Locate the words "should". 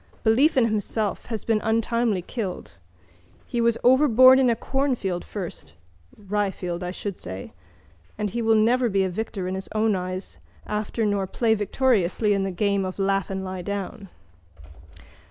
6.89-7.19